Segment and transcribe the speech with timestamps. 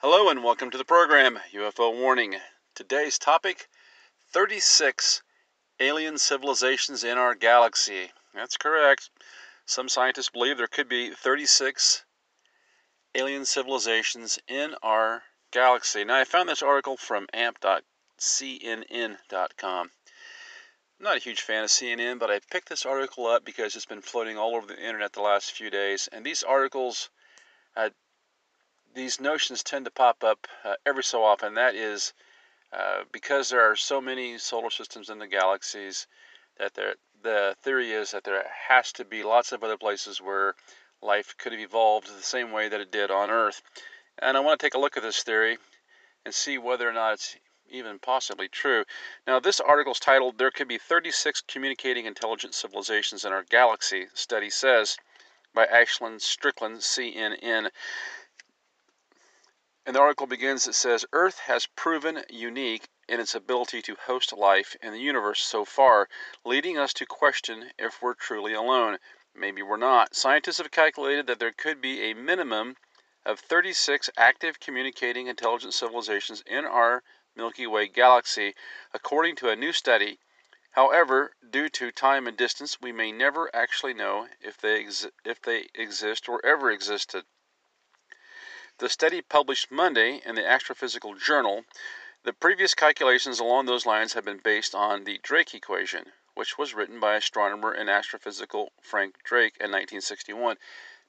[0.00, 2.36] Hello and welcome to the program UFO Warning.
[2.76, 3.68] Today's topic
[4.32, 5.24] 36
[5.80, 8.12] alien civilizations in our galaxy.
[8.32, 9.10] That's correct.
[9.66, 12.04] Some scientists believe there could be 36
[13.16, 16.04] alien civilizations in our galaxy.
[16.04, 17.80] Now, I found this article from amp.cnn.com.
[21.00, 24.02] Not a huge fan of CNN, but I picked this article up because it's been
[24.02, 26.08] floating all over the internet the last few days.
[26.12, 27.10] And these articles,
[27.76, 27.90] uh,
[28.94, 31.54] these notions tend to pop up uh, every so often.
[31.54, 32.12] That is
[32.72, 36.06] uh, because there are so many solar systems in the galaxies
[36.58, 40.54] that there, the theory is that there has to be lots of other places where
[41.00, 43.62] life could have evolved the same way that it did on Earth.
[44.18, 45.58] And I want to take a look at this theory
[46.24, 47.36] and see whether or not it's
[47.70, 48.84] even possibly true.
[49.26, 54.08] Now, this article is titled There Could Be 36 Communicating Intelligent Civilizations in Our Galaxy,
[54.14, 54.96] study says,
[55.54, 57.70] by Ashley Strickland, CNN.
[59.88, 64.34] And the article begins it says Earth has proven unique in its ability to host
[64.34, 66.10] life in the universe so far,
[66.44, 68.98] leading us to question if we're truly alone.
[69.34, 70.14] Maybe we're not.
[70.14, 72.76] Scientists have calculated that there could be a minimum
[73.24, 77.02] of 36 active communicating intelligent civilizations in our
[77.34, 78.54] Milky Way galaxy,
[78.92, 80.20] according to a new study.
[80.72, 84.86] However, due to time and distance, we may never actually know if they,
[85.24, 87.24] if they exist or ever existed.
[88.78, 91.64] The study published Monday in the Astrophysical Journal.
[92.22, 96.74] The previous calculations along those lines have been based on the Drake equation, which was
[96.74, 100.58] written by astronomer and astrophysical Frank Drake in 1961.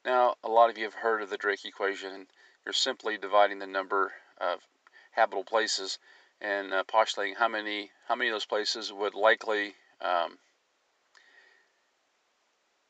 [0.03, 2.28] Now, a lot of you have heard of the Drake equation.
[2.66, 4.66] You're simply dividing the number of
[5.12, 6.00] habitable places
[6.41, 10.40] and uh, postulating how many how many of those places would likely um,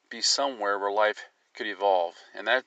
[0.10, 2.16] be somewhere where life could evolve.
[2.34, 2.64] And that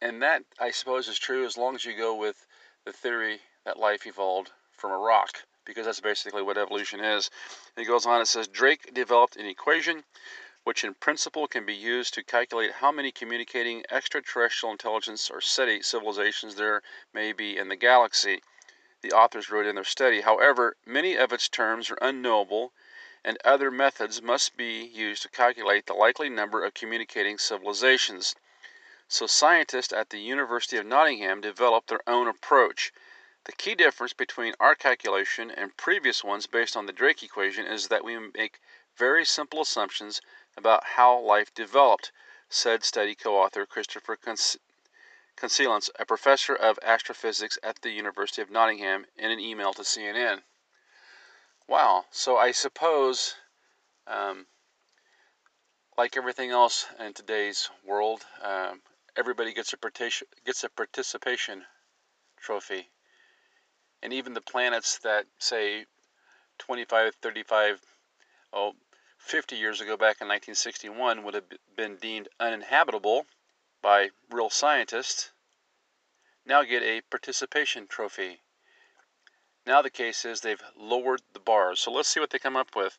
[0.00, 2.46] and that I suppose is true as long as you go with
[2.84, 7.30] the theory that life evolved from a rock because that's basically what evolution is.
[7.76, 10.04] And it goes on, it says Drake developed an equation
[10.64, 15.82] which in principle can be used to calculate how many communicating extraterrestrial intelligence or CETI
[15.82, 16.82] civilizations there
[17.14, 18.42] may be in the galaxy.
[19.00, 20.20] The authors wrote in their study.
[20.20, 22.74] However, many of its terms are unknowable,
[23.24, 28.34] and other methods must be used to calculate the likely number of communicating civilizations.
[29.12, 32.92] So, scientists at the University of Nottingham developed their own approach.
[33.42, 37.88] The key difference between our calculation and previous ones based on the Drake equation is
[37.88, 38.60] that we make
[38.94, 40.20] very simple assumptions
[40.56, 42.12] about how life developed,
[42.48, 44.16] said study co-author Christopher
[45.36, 50.44] Conselice, a professor of astrophysics at the University of Nottingham, in an email to CNN.
[51.66, 53.34] Wow, so I suppose,
[54.06, 54.46] um,
[55.98, 58.82] like everything else in today's world, um,
[59.16, 59.76] everybody gets a,
[60.44, 61.64] gets a participation
[62.38, 62.88] trophy.
[64.02, 65.84] And even the planets that say
[66.58, 67.80] 25, 35,
[68.52, 68.72] oh,
[69.18, 71.44] 50 years ago, back in 1961, would have
[71.76, 73.26] been deemed uninhabitable
[73.82, 75.30] by real scientists,
[76.44, 78.40] now get a participation trophy.
[79.66, 81.80] Now the case is they've lowered the bars.
[81.80, 82.98] So let's see what they come up with.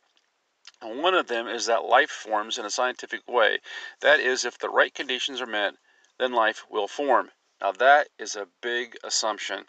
[0.79, 3.59] one of them is that life forms in a scientific way.
[4.01, 5.75] That is, if the right conditions are met,
[6.21, 7.31] then life will form.
[7.59, 9.65] Now that is a big assumption.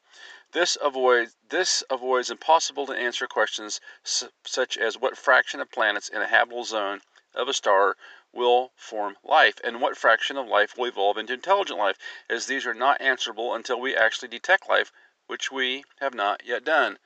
[0.50, 6.20] This avoids this avoids impossible to answer questions such as what fraction of planets in
[6.20, 7.00] a habitable zone
[7.32, 7.96] of a star
[8.32, 11.96] will form life and what fraction of life will evolve into intelligent life
[12.28, 14.92] as these are not answerable until we actually detect life
[15.28, 16.98] which we have not yet done.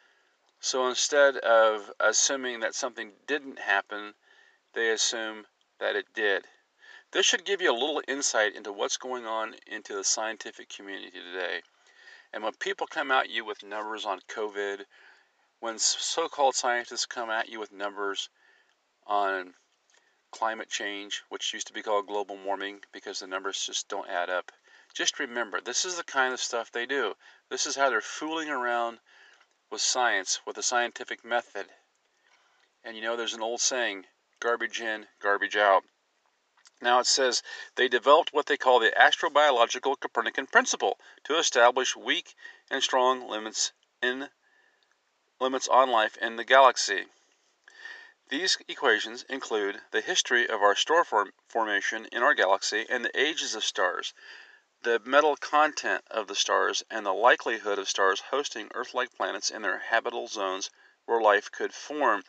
[0.59, 4.15] So instead of assuming that something didn't happen,
[4.73, 5.47] they assume
[5.79, 6.49] that it did.
[7.17, 11.13] This should give you a little insight into what's going on into the scientific community
[11.13, 11.63] today.
[12.31, 14.85] And when people come at you with numbers on COVID,
[15.59, 18.29] when so called scientists come at you with numbers
[19.07, 19.55] on
[20.31, 24.29] climate change, which used to be called global warming because the numbers just don't add
[24.29, 24.53] up,
[24.93, 27.15] just remember this is the kind of stuff they do.
[27.49, 28.99] This is how they're fooling around
[29.71, 31.65] with science, with the scientific method.
[32.85, 34.05] And you know, there's an old saying
[34.39, 35.83] garbage in, garbage out.
[36.81, 37.43] Now it says
[37.77, 42.35] they developed what they call the astrobiological Copernican principle to establish weak
[42.71, 44.29] and strong limits in
[45.41, 47.07] limits on life in the galaxy.
[48.29, 53.19] These equations include the history of our star form formation in our galaxy and the
[53.19, 54.13] ages of stars,
[54.83, 59.51] the metal content of the stars, and the likelihood of stars hosting Earth like planets
[59.51, 60.71] in their habitable zones
[61.07, 62.25] where life could form.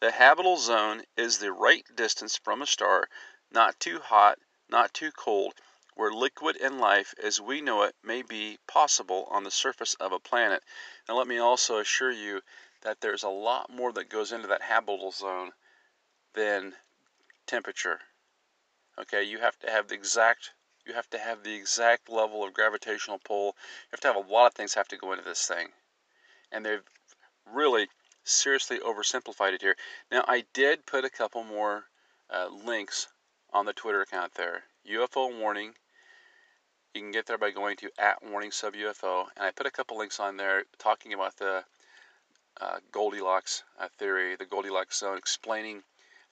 [0.00, 3.08] The habitable zone is the right distance from a star,
[3.52, 4.38] not too hot,
[4.68, 5.54] not too cold,
[5.94, 10.12] where liquid and life as we know it may be possible on the surface of
[10.12, 10.62] a planet.
[11.06, 12.42] And let me also assure you
[12.80, 15.52] that there's a lot more that goes into that habitable zone
[16.34, 16.74] than
[17.46, 18.00] temperature.
[18.98, 20.52] Okay, you have to have the exact
[20.84, 23.46] you have to have the exact level of gravitational pull.
[23.46, 25.68] You have to have a lot of things have to go into this thing.
[26.50, 26.82] And they've
[27.46, 27.88] really
[28.24, 29.76] seriously oversimplified it here.
[30.10, 31.84] Now I did put a couple more
[32.30, 33.08] uh, links
[33.52, 34.64] on the Twitter account there.
[34.88, 35.74] UFO warning.
[36.94, 39.70] You can get there by going to at warning sub UFO, and I put a
[39.70, 41.64] couple links on there talking about the
[42.60, 45.82] uh, Goldilocks uh, theory, the Goldilocks zone, explaining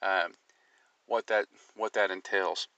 [0.03, 0.35] um,
[1.07, 2.69] what that what that entails.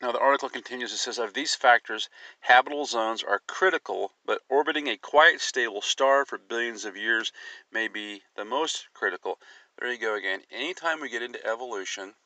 [0.00, 0.92] Now the article continues.
[0.92, 2.08] It says of these factors,
[2.40, 7.32] habitable zones are critical, but orbiting a quiet, stable star for billions of years
[7.70, 9.38] may be the most critical.
[9.78, 10.42] There you go again.
[10.50, 12.16] Anytime we get into evolution,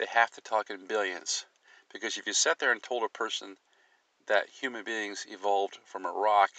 [0.00, 1.44] they have to talk in billions,
[1.92, 3.58] because if you sat there and told a person
[4.26, 6.50] that human beings evolved from a rock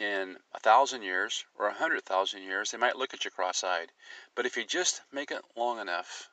[0.00, 3.62] in a thousand years or a hundred thousand years, they might look at you cross
[3.62, 3.92] eyed.
[4.34, 6.28] But if you just make it long enough,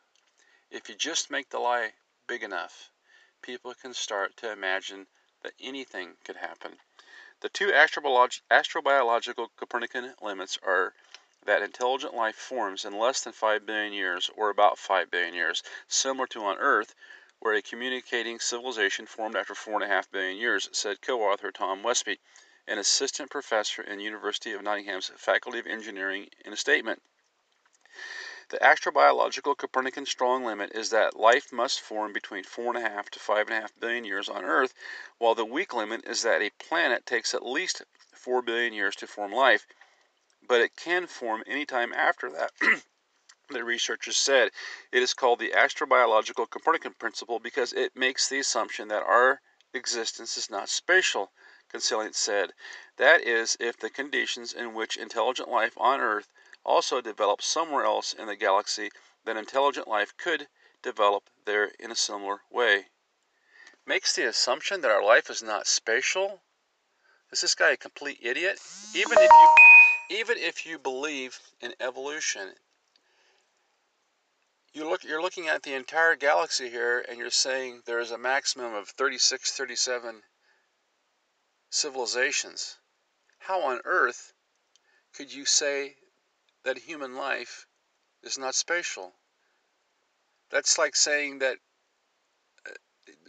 [0.72, 1.92] if you just make the lie
[2.28, 2.90] big enough,
[3.44, 5.06] people can start to imagine
[5.44, 6.80] that anything could happen.
[7.42, 10.96] The two astrobiolog- astrobiological Copernican limits are
[11.46, 15.64] that intelligent life forms in less than 5 billion years, or about 5 billion years,
[15.88, 16.94] similar to on Earth,
[17.40, 22.20] where a communicating civilization formed after 4.5 billion years, said co author Tom Westby
[22.68, 27.02] an assistant professor in University of Nottingham's Faculty of Engineering in a statement.
[28.50, 34.06] The astrobiological Copernican strong limit is that life must form between 4.5 to 5.5 billion
[34.06, 34.74] years on Earth,
[35.20, 37.84] while the weak limit is that a planet takes at least
[38.14, 39.68] 4 billion years to form life,
[40.48, 42.52] but it can form any time after that.
[43.50, 44.52] the researchers said
[44.92, 49.42] it is called the astrobiological Copernican principle because it makes the assumption that our
[49.74, 51.32] existence is not spatial
[51.72, 52.54] Conselice said.
[52.98, 56.32] That is, if the conditions in which intelligent life on Earth
[56.64, 58.92] also develops somewhere else in the galaxy,
[59.24, 60.48] then intelligent life could
[60.82, 62.90] develop there in a similar way.
[63.86, 66.44] Makes the assumption that our life is not spatial?
[67.32, 68.60] Is this guy a complete idiot?
[68.94, 69.75] Even if you
[70.10, 72.54] even if you believe in evolution,
[74.74, 78.18] you look you're looking at the entire galaxy here and you're saying there is a
[78.18, 80.22] maximum of 36 37
[81.70, 82.78] civilizations,
[83.40, 84.34] how on earth
[85.14, 85.96] could you say
[86.64, 87.66] that human life
[88.24, 89.14] is not spatial?
[90.50, 91.58] That's like saying that
[92.68, 92.74] uh,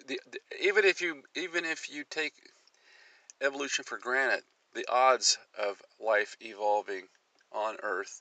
[0.07, 2.35] the, the, even if you even if you take
[3.41, 4.43] evolution for granted,
[4.77, 7.09] the odds of life evolving
[7.51, 8.21] on Earth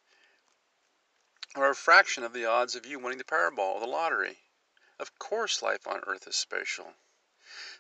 [1.54, 4.38] are a fraction of the odds of you winning the Powerball or the lottery.
[4.98, 6.94] Of course, life on Earth is spatial.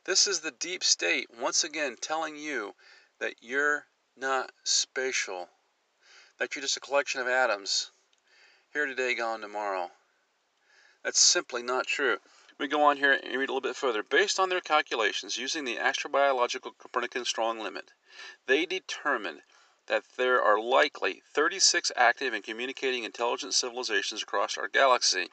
[0.04, 2.75] This is the deep state once again telling you
[3.20, 5.50] that you're not spatial,
[6.38, 7.91] that you're just a collection of atoms,
[8.74, 9.89] here today, gone tomorrow.
[11.01, 12.17] That's simply not true.
[12.58, 14.02] We go on here and read a little bit further.
[14.02, 17.92] Based on their calculations using the astrobiological Copernican strong limit,
[18.46, 19.42] they determined
[19.88, 25.30] that there are likely 36 active and communicating intelligent civilizations across our galaxy.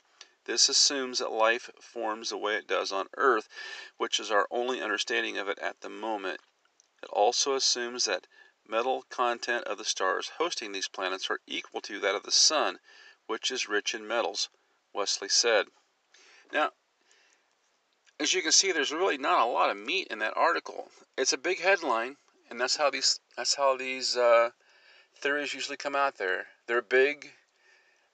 [0.47, 3.49] This assumes that life forms the way it does on Earth,
[3.99, 6.41] which is our only understanding of it at the moment.
[7.05, 8.26] It also assumes that
[8.67, 12.81] metal content of the stars hosting these planets are equal to that of the Sun,
[13.26, 14.49] which is rich in metals,
[14.93, 15.69] Westby said.
[16.52, 16.73] Now,
[18.23, 20.88] as you can see, there's really not a lot of meat in that article.
[21.19, 22.17] It's a big headline,
[22.49, 24.50] and that's how these that's how these uh,
[25.17, 26.47] theories usually come out there.
[26.69, 27.33] They're big,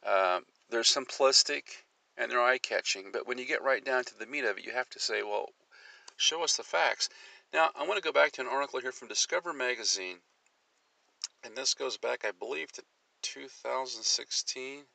[0.02, 1.84] uh, they're simplistic,
[2.16, 3.12] and they're eye catching.
[3.12, 5.22] But when you get right down to the meat of it, you have to say,
[5.22, 5.50] well,
[6.16, 7.10] show us the facts.
[7.52, 10.20] Now, I want to go back to an article here from Discover Magazine.
[11.44, 12.82] And this goes back, I believe, to
[13.20, 14.86] 2016.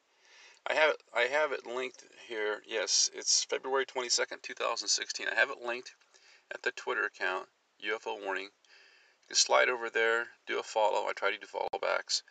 [0.66, 2.64] I have it, I have it linked here.
[2.66, 5.28] Yes, it's February 22nd, 2016.
[5.28, 5.94] I have it linked
[6.50, 7.50] at the Twitter account,
[7.84, 8.46] UFO Warning.
[8.46, 11.08] You can slide over there, do a follow.
[11.08, 12.24] I try to do follow backs.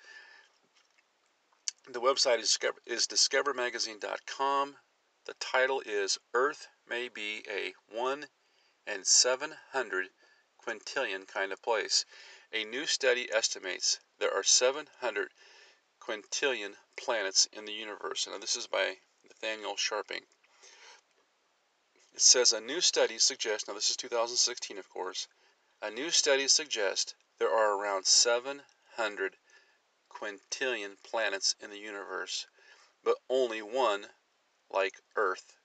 [1.86, 4.78] The website is, discover, is discovermagazine.com.
[5.26, 8.28] The title is Earth May Be a 1
[8.86, 10.08] and 700
[10.58, 12.06] quintillion kind of place.
[12.50, 15.32] A new study estimates there are 700
[16.02, 18.26] quintillion planets in the universe.
[18.26, 20.26] Now, this is by Nathaniel Scharping.
[22.12, 25.28] It says a new study suggests, now this is 2016, of course,
[25.80, 29.36] a new study suggests there are around 700
[30.10, 32.46] quintillion planets in the universe,
[33.04, 34.08] but only one
[34.70, 35.56] like Earth.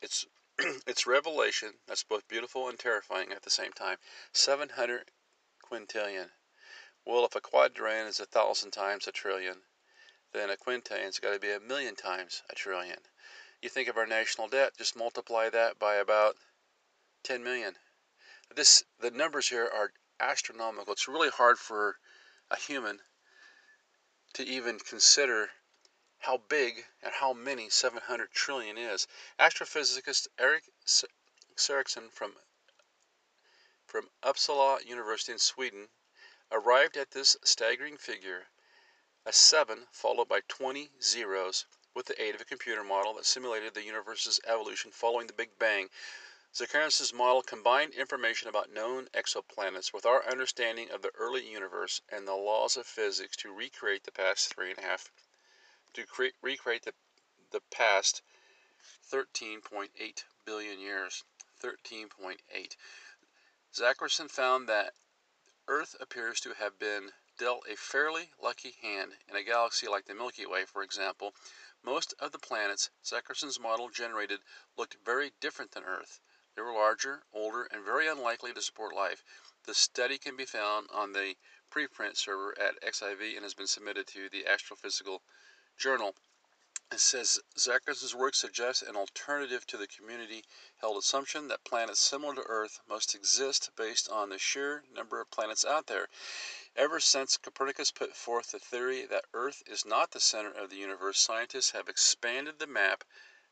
[0.00, 0.24] It's
[0.86, 3.98] it's revelation that's both beautiful and terrifying at the same time.
[4.32, 5.10] 700
[5.62, 6.30] quintillion.
[7.06, 9.62] Well, if a quadrillion is a thousand times a trillion,
[10.32, 12.98] then a quintillion's got to be a million times a trillion.
[13.62, 16.36] You think of our national debt, just multiply that by about
[17.22, 17.78] 10 million.
[18.54, 20.92] This the numbers here are astronomical.
[20.92, 21.98] It's really hard for
[22.50, 23.00] a human
[24.34, 25.50] to even consider
[26.18, 29.06] how big and how many 700 trillion is.
[29.38, 30.64] Astrophysicist Eric
[31.56, 32.34] Zackrisson from
[33.86, 35.88] from Uppsala University in Sweden
[36.52, 38.48] arrived at this staggering figure,
[39.24, 43.74] a 7 followed by 20 zeros, with the aid of a computer model that simulated
[43.74, 45.90] the universe's evolution following the Big Bang.
[46.52, 52.26] Zackrisson's model combined information about known exoplanets with our understanding of the early universe and
[52.26, 55.12] the laws of physics to recreate the past three and a half
[55.94, 56.94] to cre- recreate the,
[57.52, 58.22] the past
[59.12, 61.22] 13.8 billion years.
[61.62, 62.76] 13.8.
[63.72, 64.94] Zackrisson found that
[65.72, 70.14] Earth appears to have been dealt a fairly lucky hand in a galaxy like the
[70.14, 71.32] Milky Way, for example.
[71.84, 74.40] Most of the planets Zackrisson's model generated
[74.76, 76.18] looked very different than Earth.
[76.56, 79.22] They were larger, older, and very unlikely to support life.
[79.62, 81.36] The study can be found on the
[81.70, 85.20] preprint server at arXiv and has been submitted to the Astrophysical
[85.78, 86.16] Journal.
[86.92, 90.44] It says Zackrisson's work suggests an alternative to the community
[90.80, 95.30] held assumption that planets similar to Earth must exist based on the sheer number of
[95.30, 96.08] planets out there.
[96.74, 100.78] Ever since Copernicus put forth the theory that Earth is not the center of the
[100.78, 103.04] universe, scientists have expanded the map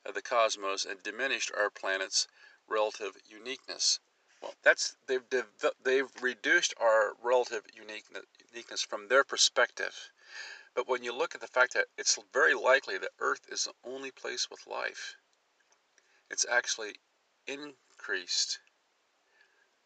[0.04, 2.26] of the cosmos and diminished our planet's
[2.66, 4.00] relative uniqueness.
[4.40, 5.22] Well, that's they've
[5.80, 10.10] they've reduced our relative uniqueness from their perspective.
[10.78, 13.74] But when you look at the fact that it's very likely that Earth is the
[13.82, 15.16] only place with life,
[16.30, 16.94] it's actually
[17.48, 18.60] increased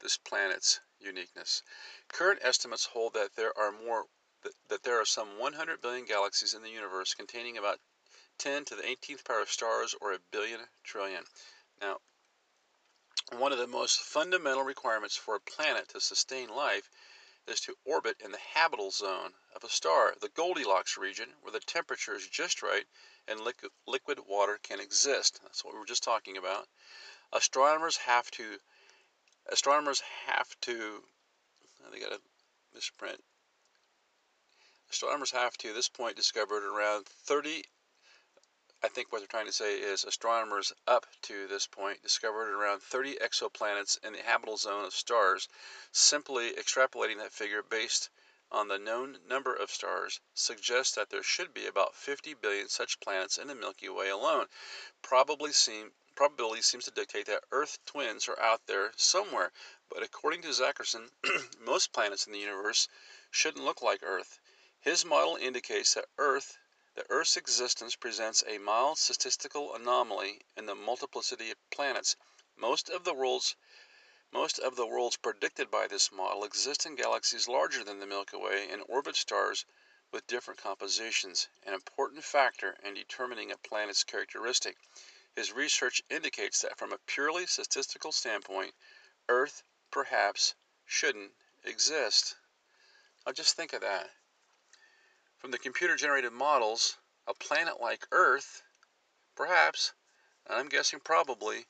[0.01, 1.63] this planet's uniqueness.
[2.09, 4.05] Current estimates hold that there are more
[4.43, 7.81] that, that there are some 100 billion galaxies in the universe containing about
[8.37, 11.25] 10 to the 18th power of stars or a billion trillion.
[11.81, 12.01] Now,
[13.39, 16.91] one of the most fundamental requirements for a planet to sustain life
[17.47, 21.61] is to orbit in the habitable zone of a star, the Goldilocks region, where the
[21.61, 22.87] temperature is just right
[23.27, 25.41] and liquid, liquid water can exist.
[25.43, 26.69] That's what we were just talking about.
[27.33, 28.59] Astronomers have to
[29.51, 31.03] astronomers have to
[31.93, 32.21] they got a
[32.75, 33.23] misprint.
[34.91, 37.65] Astronomers have to, at this point, discovered around 30
[38.85, 42.83] I think what they're trying to say is astronomers up to this point discovered around
[42.83, 45.49] 30 exoplanets in the habitable zone of stars.
[45.93, 48.11] Simply extrapolating that figure based
[48.51, 52.99] on the known number of stars suggests that there should be about 50 billion such
[52.99, 54.49] planets in the Milky Way alone.
[55.01, 59.53] Probably seem probability seems to dictate that Earth twins are out there somewhere,
[59.89, 61.12] but according to Zackrisson,
[61.61, 62.89] most planets in the universe
[63.31, 64.41] shouldn't look like Earth.
[64.81, 66.59] His model indicates that Earth
[66.95, 72.17] the Earth's existence presents a mild statistical anomaly in the multiplicity of planets.
[72.55, 73.57] Most of the worlds
[74.31, 78.37] most of the worlds predicted by this model exist in galaxies larger than the Milky
[78.37, 79.65] Way and orbit stars
[80.11, 84.77] with different compositions, an important factor in determining a planet's characteristic.
[85.35, 88.75] His research indicates that from a purely statistical standpoint,
[89.29, 91.33] Earth perhaps shouldn't
[91.65, 92.37] exist.
[93.27, 94.11] Now just think of that.
[95.43, 98.63] From the computer generated models, a planet like Earth,
[99.35, 99.93] perhaps,
[100.47, 101.67] and I'm guessing probably,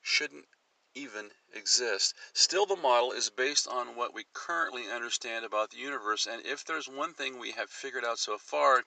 [0.00, 0.46] shouldn't
[0.94, 2.14] even exist.
[2.32, 6.64] Still, the model is based on what we currently understand about the universe, and if
[6.64, 8.84] there's one thing we have figured out so far,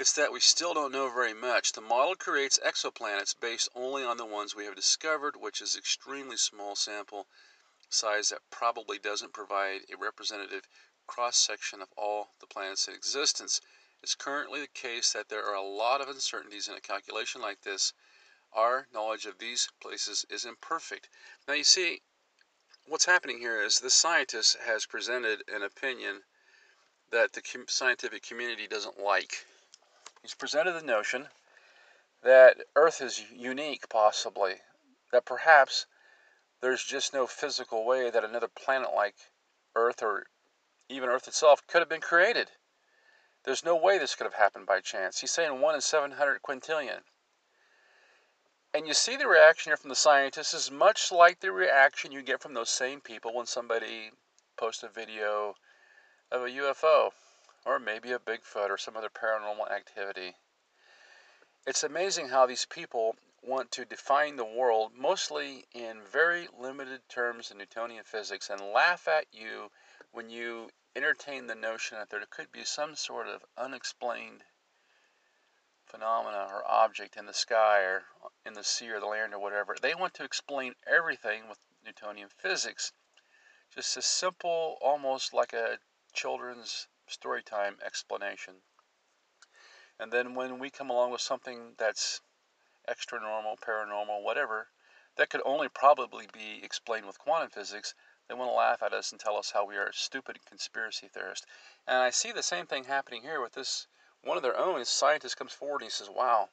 [0.00, 1.74] it's that we still don't know very much.
[1.74, 6.36] The model creates exoplanets based only on the ones we have discovered, which is extremely
[6.36, 7.28] small sample
[7.88, 10.66] size that probably doesn't provide a representative
[11.06, 13.60] cross section of all the planets in existence.
[14.02, 17.62] It's currently the case that there are a lot of uncertainties in a calculation like
[17.62, 17.92] this.
[18.52, 21.08] Our knowledge of these places is imperfect.
[21.46, 22.02] Now, you see,
[22.86, 26.22] what's happening here is the scientist has presented an opinion
[27.10, 29.46] that the scientific community doesn't like.
[30.22, 31.28] He's presented the notion
[32.22, 34.54] that Earth is unique, possibly,
[35.12, 35.86] that perhaps
[36.60, 39.14] there's just no physical way that another planet like
[39.74, 40.26] Earth or
[40.88, 42.50] even Earth itself could have been created.
[43.44, 45.20] There's no way this could have happened by chance.
[45.20, 47.02] He's saying 1 in 700 quintillion.
[48.74, 52.22] And you see the reaction here from the scientists is much like the reaction you
[52.22, 54.10] get from those same people when somebody
[54.56, 55.54] posts a video
[56.30, 57.12] of a UFO
[57.64, 60.36] or maybe a Bigfoot or some other paranormal activity.
[61.66, 67.50] It's amazing how these people want to define the world mostly in very limited terms
[67.50, 69.70] in Newtonian physics and laugh at you
[70.16, 74.42] when you entertain the notion that there could be some sort of unexplained
[75.84, 78.04] phenomena or object in the sky or
[78.46, 79.76] in the sea or the land or whatever.
[79.78, 82.92] They want to explain everything with Newtonian physics.
[83.74, 85.78] Just a simple, almost like a
[86.14, 88.54] children's story time explanation.
[90.00, 92.22] And then when we come along with something that's
[92.88, 94.68] extra normal, paranormal, whatever,
[95.16, 97.94] that could only probably be explained with quantum physics,
[98.28, 101.46] they want to laugh at us and tell us how we are stupid conspiracy theorists.
[101.86, 103.86] And I see the same thing happening here with this
[104.22, 106.50] one of their own scientist comes forward and he says, "Wow,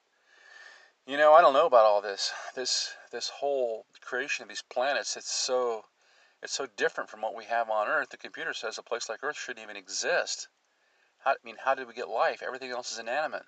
[1.05, 2.31] you know, I don't know about all this.
[2.55, 5.85] This this whole creation of these planets, it's so
[6.41, 8.09] it's so different from what we have on Earth.
[8.09, 10.47] The computer says a place like Earth shouldn't even exist.
[11.19, 12.41] How, I mean, how did we get life?
[12.41, 13.45] Everything else is inanimate.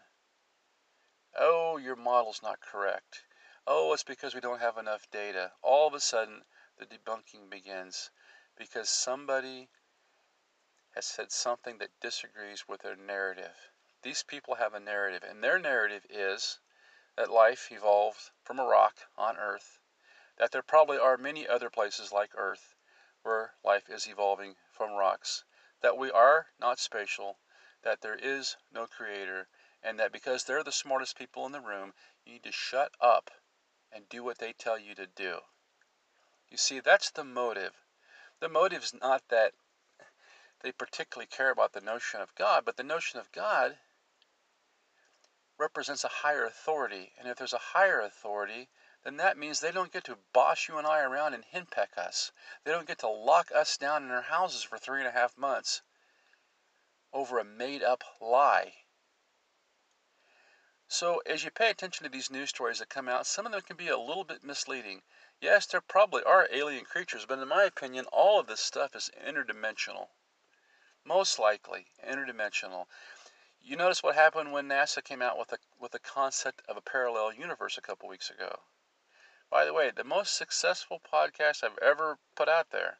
[1.37, 3.23] Oh, your model's not correct.
[3.67, 5.51] Oh, it's because we don't have enough data.
[5.61, 6.45] All of a sudden,
[6.77, 8.11] the debunking begins
[8.57, 9.69] because somebody
[10.93, 13.71] has said something that disagrees with their narrative.
[14.01, 16.59] These people have a narrative, and their narrative is
[17.15, 19.79] that life evolved from a rock on Earth,
[20.37, 22.75] that there probably are many other places like Earth
[23.23, 25.43] where life is evolving from rocks,
[25.81, 27.39] that we are not spatial,
[27.83, 29.47] that there is no creator,
[29.81, 31.93] and that because they're the smartest people in the room,
[32.25, 33.31] you need to shut up
[33.91, 35.39] and do what they tell you to do.
[36.55, 37.73] You see, that's the motive.
[38.39, 39.55] The motive is not that
[40.61, 43.77] they particularly care about the notion of God, but the notion of God
[45.57, 47.11] represents a higher authority.
[47.19, 48.69] And if there's a higher authority,
[49.03, 52.31] then that means they don't get to boss you and I around and henpeck us.
[52.63, 55.37] They don't get to lock us down in our houses for three and a half
[55.37, 55.81] months
[57.11, 58.84] over a made up lie.
[60.97, 63.59] So, as you pay attention to these news stories that come out, some of them
[63.63, 65.03] can be a little bit misleading.
[65.41, 69.11] Yes, there probably are alien creatures, but in my opinion, all of this stuff is
[69.21, 70.07] interdimensional.
[71.03, 72.87] Most likely, interdimensional.
[73.61, 76.81] You notice what happened when NASA came out with a with the concept of a
[76.81, 78.61] parallel universe a couple weeks ago.
[79.49, 82.99] By the way, the most successful podcast I've ever put out there.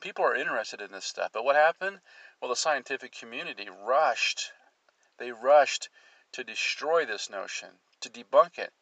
[0.00, 1.32] People are interested in this stuff.
[1.34, 2.00] But what happened?
[2.40, 4.50] Well, the scientific community rushed.
[5.18, 5.90] They rushed
[6.34, 8.72] to destroy this notion, to debunk it.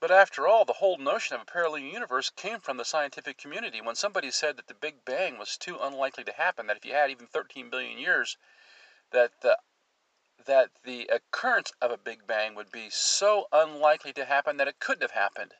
[0.00, 3.82] But after all, the whole notion of a parallel universe came from the scientific community.
[3.82, 6.94] When somebody said that the Big Bang was too unlikely to happen, that if you
[6.94, 8.38] had even 13 billion years,
[9.10, 9.58] that the
[10.46, 14.80] that the occurrence of a Big Bang would be so unlikely to happen that it
[14.80, 15.54] couldn't have happened.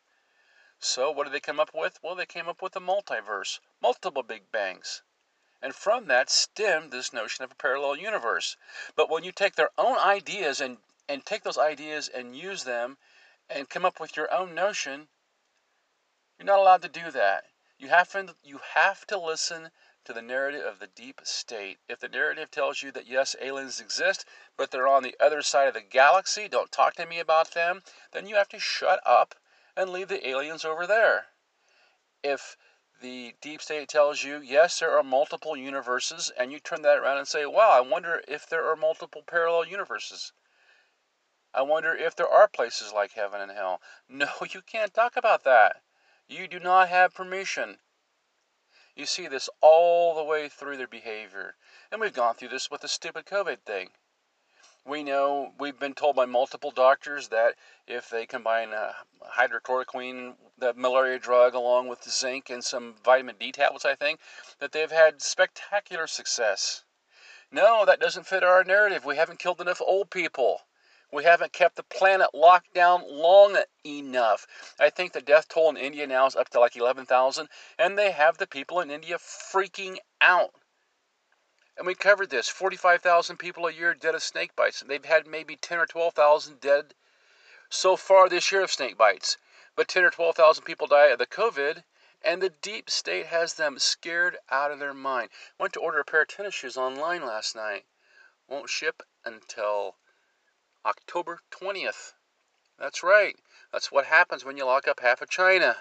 [0.80, 2.02] So, what did they come up with?
[2.02, 5.02] Well, they came up with a multiverse, multiple Big Bangs.
[5.62, 8.56] And from that stemmed this notion of a parallel universe.
[8.96, 12.98] But when you take their own ideas and, and take those ideas and use them
[13.48, 15.08] and come up with your own notion,
[16.36, 17.44] you're not allowed to do that.
[17.78, 19.70] You have to, you have to listen
[20.04, 21.78] to the narrative of the deep state.
[21.88, 24.24] If the narrative tells you that yes, aliens exist,
[24.56, 27.82] but they're on the other side of the galaxy, don't talk to me about them,
[28.12, 29.36] then you have to shut up
[29.76, 31.26] and leave the aliens over there.
[32.24, 32.56] If
[33.02, 37.18] the deep state tells you, yes, there are multiple universes, and you turn that around
[37.18, 40.32] and say, wow, I wonder if there are multiple parallel universes.
[41.52, 43.82] I wonder if there are places like heaven and hell.
[44.08, 45.82] No, you can't talk about that.
[46.28, 47.80] You do not have permission.
[48.94, 51.56] You see this all the way through their behavior.
[51.90, 53.90] And we've gone through this with the stupid COVID thing.
[54.84, 57.54] We know we've been told by multiple doctors that
[57.86, 58.92] if they combine uh,
[59.38, 64.18] hydrochloroquine, the malaria drug, along with zinc and some vitamin D tablets, I think,
[64.58, 66.82] that they've had spectacular success.
[67.52, 69.04] No, that doesn't fit our narrative.
[69.04, 70.62] We haven't killed enough old people.
[71.12, 74.46] We haven't kept the planet locked down long enough.
[74.80, 78.10] I think the death toll in India now is up to like 11,000, and they
[78.10, 80.54] have the people in India freaking out.
[81.82, 84.80] And we covered this 45,000 people a year dead of snake bites.
[84.80, 86.94] And they've had maybe 10 or 12,000 dead
[87.68, 89.36] so far this year of snake bites.
[89.74, 91.82] But 10 or 12,000 people die of the COVID,
[92.22, 95.30] and the deep state has them scared out of their mind.
[95.58, 97.84] Went to order a pair of tennis shoes online last night.
[98.46, 99.96] Won't ship until
[100.86, 102.12] October 20th.
[102.78, 103.34] That's right.
[103.72, 105.76] That's what happens when you lock up half of China.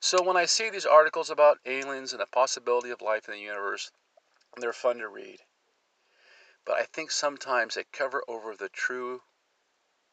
[0.00, 3.40] So when I see these articles about aliens and the possibility of life in the
[3.40, 3.92] universe,
[4.58, 5.40] they're fun to read.
[6.64, 9.22] But I think sometimes they cover over the true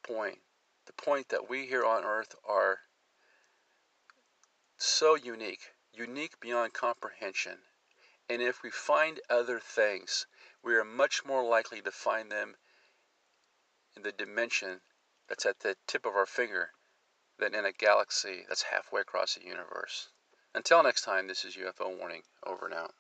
[0.04, 0.40] point.
[0.86, 2.80] The point that we here on earth are
[4.78, 7.60] so unique, unique beyond comprehension.
[8.30, 10.26] And if we find other things,
[10.64, 12.56] we are much more likely to find them
[13.96, 14.82] in the dimension
[15.28, 16.72] that's at the tip of our finger
[17.38, 20.10] than in a galaxy that's halfway across the universe.
[20.54, 22.24] Until next time, this is UFO Warning.
[22.44, 22.96] Over and out.